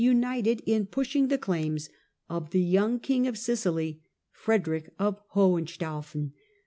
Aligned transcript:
united 0.03 0.63
in 0.65 0.83
pushing 0.87 1.27
the 1.27 1.37
claims 1.37 1.87
of 2.27 2.49
the 2.49 2.59
young 2.59 2.99
King 2.99 3.27
of 3.27 3.37
Sicily, 3.37 4.01
Frederick 4.31 4.91
of 4.97 5.21
Hohenstaufen. 5.35 6.33